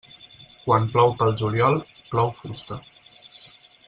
[0.67, 1.77] Quan plou pel juliol,
[2.15, 2.79] plou fusta.